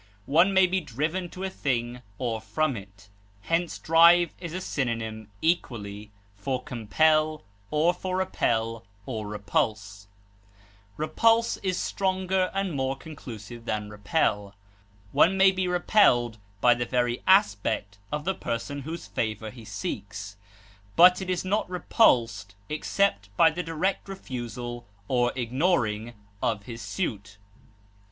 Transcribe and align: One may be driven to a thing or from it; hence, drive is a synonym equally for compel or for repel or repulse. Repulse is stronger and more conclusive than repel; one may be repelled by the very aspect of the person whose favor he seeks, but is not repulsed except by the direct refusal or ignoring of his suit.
One 0.25 0.51
may 0.51 0.65
be 0.65 0.81
driven 0.81 1.29
to 1.29 1.43
a 1.43 1.49
thing 1.51 2.01
or 2.17 2.41
from 2.41 2.75
it; 2.75 3.07
hence, 3.41 3.77
drive 3.77 4.33
is 4.39 4.51
a 4.51 4.59
synonym 4.59 5.29
equally 5.43 6.09
for 6.35 6.63
compel 6.63 7.43
or 7.69 7.93
for 7.93 8.17
repel 8.17 8.83
or 9.05 9.27
repulse. 9.27 10.07
Repulse 10.97 11.57
is 11.57 11.77
stronger 11.77 12.49
and 12.51 12.73
more 12.73 12.95
conclusive 12.95 13.65
than 13.65 13.91
repel; 13.91 14.55
one 15.11 15.37
may 15.37 15.51
be 15.51 15.67
repelled 15.67 16.39
by 16.61 16.73
the 16.73 16.87
very 16.87 17.21
aspect 17.27 17.99
of 18.11 18.25
the 18.25 18.33
person 18.33 18.81
whose 18.81 19.05
favor 19.05 19.51
he 19.51 19.63
seeks, 19.63 20.35
but 20.95 21.21
is 21.21 21.45
not 21.45 21.69
repulsed 21.69 22.55
except 22.69 23.29
by 23.37 23.51
the 23.51 23.61
direct 23.61 24.09
refusal 24.09 24.87
or 25.07 25.31
ignoring 25.35 26.15
of 26.41 26.63
his 26.63 26.81
suit. 26.81 27.37